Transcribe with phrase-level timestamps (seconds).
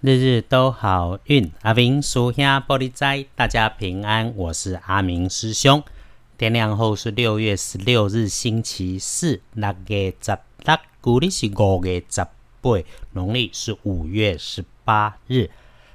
[0.00, 4.32] 日日都好运，阿明属下玻璃斋，大家平安。
[4.36, 5.82] 我是阿明师兄。
[6.36, 9.40] 天亮后是六月十六日，星期四。
[9.54, 12.24] 六月十六，古历是五月十
[12.60, 12.70] 八，
[13.10, 15.50] 农历是五月十八日。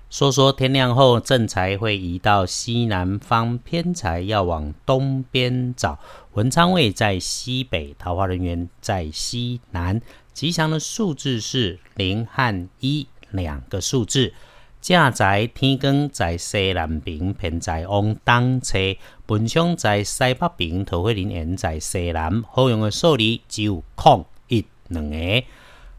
[0.09, 5.97] 说说天亮后，正财会移到西南方，偏财要往东边找。
[6.33, 10.01] 文昌位在西北，桃花人员在西南。
[10.33, 13.07] 吉祥的数字是零和一。
[13.33, 14.33] 两个数字，
[14.81, 22.41] 正在天光在西南边，偏在往东侧；本乡在西北边，桃花林缘在西南。
[22.51, 25.43] 好用的数字只有空一两个。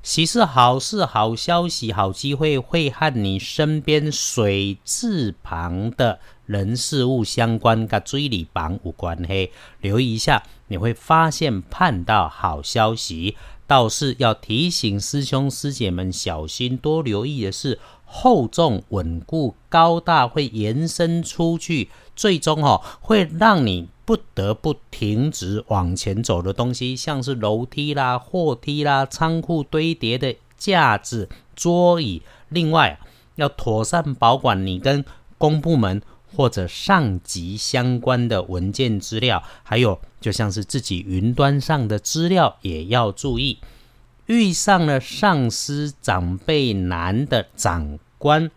[0.03, 9.51] 喜事、好事、好消息、好机会，会和你身边水字旁的人事物相关，跟追礼榜有关系。
[9.81, 13.35] 留意一下，你会发现盼到好消息。
[13.67, 32.23] 倒是要提醒师兄师姐们小心，多留意的是厚重稳固高大会延伸出去，最终哈会让你不得不停止往前走的东西，像是楼梯啦、货梯啦、仓库堆叠的架子、桌椅。
[32.51, 33.01] 另外，
[33.37, 35.05] 要妥善保管你跟
[35.39, 36.03] 公部门。
[36.35, 43.59] 或者上级相关的文件资料，还有就像是自己云端上的资料也要注意。
[44.27, 48.51] 遇上了上司长辈男的长官。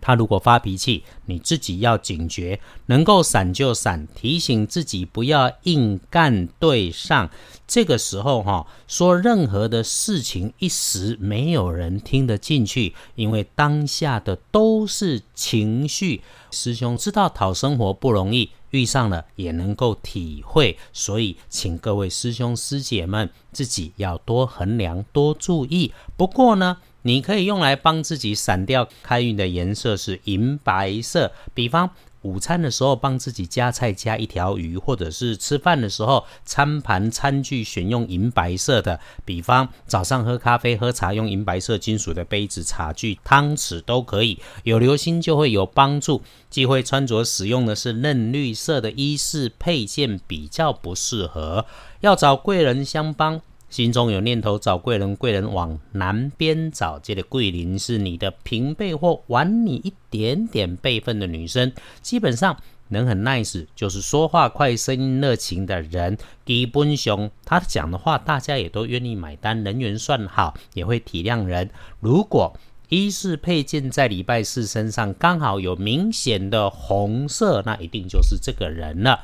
[0.00, 7.30] 他如果发脾气，你自己要警觉，能够闪就闪，提醒自己不要硬干对上。
[7.66, 16.22] 这个时候哈，说任何的事情一时没有人听得进去，因为当下的都是情绪。
[16.50, 25.92] 师兄知道讨生活不容易，遇上了也能够体会，所以请各位师兄师姐们自己要多衡量，多注意。
[26.16, 26.78] 不过呢。
[27.02, 31.88] 你可以用来帮自己闪掉开运的颜色是银白色，比方
[32.22, 44.40] 午餐的时候帮自己加菜加一条鱼，或者是吃饭的时候餐盘餐具选用银白色的，比方早上喝咖啡喝茶用银白色金属的杯子、茶具、汤匙都可以。
[44.64, 46.20] 有流心就会有帮助。
[46.50, 51.64] 忌讳穿着使用的是嫩绿色的衣饰配件比较不适合。
[52.00, 53.40] 要找贵人相帮。
[53.70, 56.98] 心中有念头找贵人，贵人往南边找。
[56.98, 62.56] 这个贵人是你的平辈或晚你一点点辈分的女生，基本上
[62.88, 66.16] 能很 nice，就是说话快、声音热情的人。
[66.46, 71.68] 基本上他讲的话，大家也都愿意买单，人缘算好，也会体谅人。
[72.00, 72.56] 如果
[72.88, 79.20] 一是配件在礼拜四身上刚好有明显的红色，那一定就是这个人了。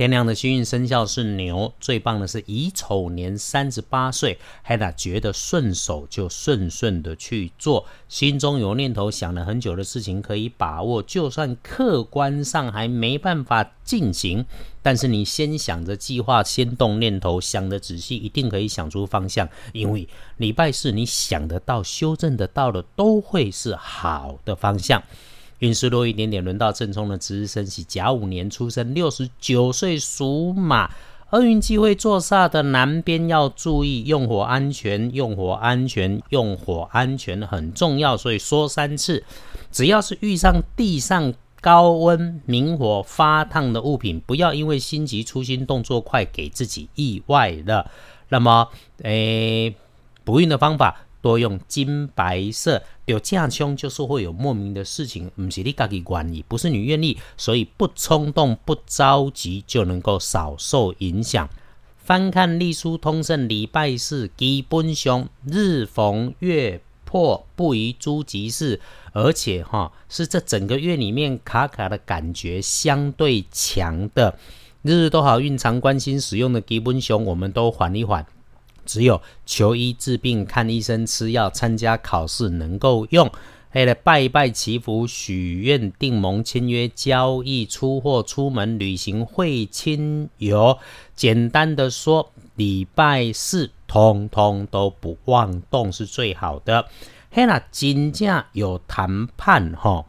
[0.00, 14.46] 天亮的幸运生肖是牛，最棒的是乙丑年三十八岁还打觉得顺手就顺顺的去做，心中有念头想了很久的事情可以把握，就算客观上还没办法进行，
[14.80, 20.08] 但是你先想着计划，先动念头，想的仔细，一定可以想出方向，因为
[20.38, 25.02] 礼拜四你想得到、修正得到的，都会是好的方向。
[25.60, 30.90] 运势弱一点点，轮到正冲的值日生喜甲午年出生，六十九岁属马。
[31.30, 39.22] 厄运机会坐煞的南边要注意用火安全，用火安全，用火安全很重要，所以说三次。
[39.70, 47.88] 只要是遇上地上高温明火发烫的物品，不要因为心急粗心动作快，给自己意外了。
[48.30, 48.68] 那么，
[49.02, 49.72] 诶，
[50.24, 51.06] 补运的方法。
[51.20, 61.48] 多用金白色，有架凶就是会有莫名的事情，不是你自己愿意，不是你愿意，所以不冲动、不着急就能够少受影响。
[62.02, 68.80] 翻看隶书通胜，礼拜四基本上日逢月破，不宜诸吉事，
[69.12, 74.36] 而且哈是这整个月里面卡卡的感觉相对强的，
[74.82, 78.26] 日日都好运，常关心使用的基本上我们都缓一缓。
[78.90, 83.30] 只有求医治病、看医生、吃药、参加考试能够用，
[83.68, 90.76] 还来拜拜、祈福、许愿、订盟、签约、交易、出货、出门旅行、会亲友。
[91.14, 96.86] 简单的说，礼拜四通通都不妄动是最好的。
[97.30, 100.04] 嘿啦，金价有谈判哈，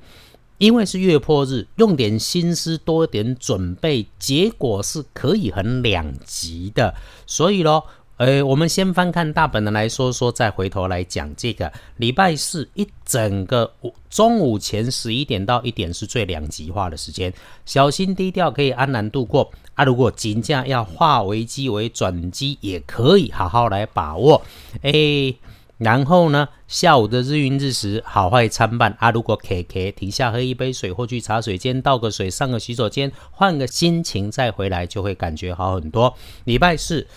[0.57, 6.95] 因为是月破日，用点心思，多点准备，结果是可以很两极的。
[7.27, 7.85] 所以咯。
[8.21, 13.73] 呃，我们先翻看大本的来说说，再回头来讲这个礼拜四一整个
[14.11, 17.33] 中午前十一点到一点是最两极化的时间，
[17.65, 19.83] 小心低调可以安然度过啊。
[19.83, 24.39] 如果金价要化危机为转机，也可以好好来把握。
[24.83, 25.33] 哎，
[25.79, 29.09] 然后呢，下午的日晕日食，好坏参半啊。
[29.09, 36.15] 如果 K K 停下喝一杯水，或去茶水间倒个水，上个洗手间，换个心情再回来，就会感觉好很多。
[36.43, 37.07] 礼拜四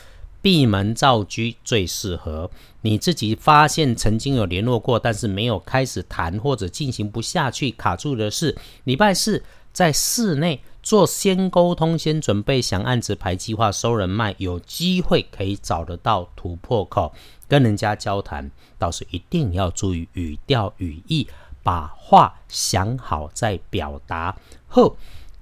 [0.44, 2.50] 闭门造车最适合。
[2.82, 8.55] 你自己发现曾经有联络过，但是没有开始谈或者进行不下去，卡住的事，
[8.85, 9.43] 礼拜四
[9.73, 17.14] 在室内做先沟通、先准备，想案子排计划、收人脉，有机会可以找得到突破口。
[17.49, 21.26] 跟人家交谈，倒是一定要注意语调语义，
[21.62, 24.37] 把话想好再表达。
[24.69, 24.94] 后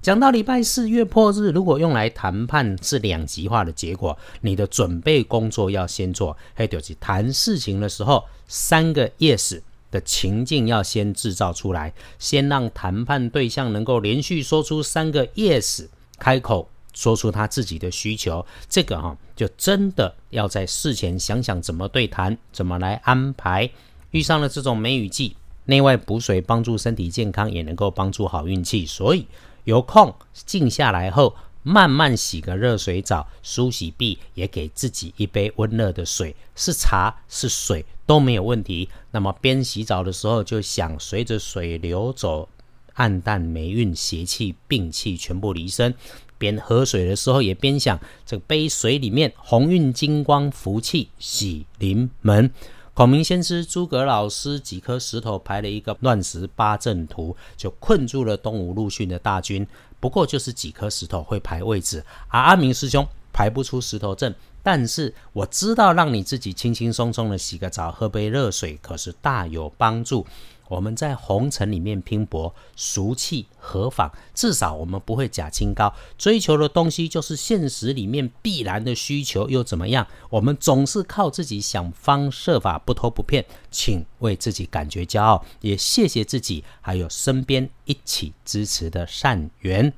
[0.03, 6.35] 讲到礼拜四月破日，如果用来谈判是两极化的结果，你的准备工作要先做。
[6.53, 15.87] 还有就是谈事情的时候，三个 yes 的情境要先制造出来，先让谈判对象能够连续说出三个 yes，
[16.19, 16.69] 开口。
[16.93, 23.67] 说出他自己的需求，这个哈就真的要在事前想想怎么对谈，怎么来安排。
[24.11, 25.35] 遇上了这种梅雨季，
[25.65, 28.85] 内外补水帮助身体健康，也能够帮助好运气。
[28.85, 29.25] 所以
[29.63, 30.13] 有空
[30.45, 38.89] 静下来后，慢慢洗个热水澡，梳洗毕，也给自己一杯温热的水，是茶是水都没有问题。
[39.11, 42.49] 那么边洗澡的时候，就想随着水流走，
[42.93, 45.95] 暗淡霉运、邪气、病气全部离身。
[46.37, 52.51] 边喝水的时候，也边想这杯水里面鸿运金光福气喜临门。
[52.95, 59.65] 孔明先知诸葛老师几颗石头排了一个乱石八阵图，就困住了东吴陆逊的大军。
[59.99, 64.35] 不过就是几颗石头会排位置，而阿明师兄排不出石头阵。
[64.63, 70.25] 但是我知道，让你自己轻轻松松的洗个澡，喝杯热水，可是大有帮助。
[70.69, 74.09] 我们在红尘里面拼搏，俗气何妨？
[74.33, 80.07] 至少我们不会假清高，追求的东西就是现实里面必然的需求，又怎么样？
[80.29, 89.93] 我们总是靠自己想方设法，不偷不骗，请为自己感觉骄傲，也谢谢自己，还有身边一起支持的善缘。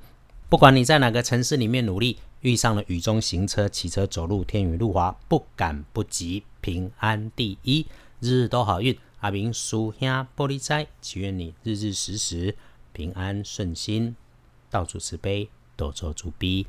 [0.49, 7.87] 不管你在哪个城市里面努力，遇上了雨中行车、骑车、走路，天雨路滑，不敢不急，平安第一，
[8.19, 8.95] 日日都好运。
[9.21, 10.07] 阿明叔兄
[10.37, 12.55] 玻璃斋，祈愿你日日时时
[12.93, 14.15] 平安顺心，
[14.69, 16.67] 到处慈悲，多做主逼。